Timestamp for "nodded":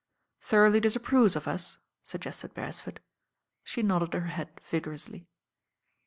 3.83-4.15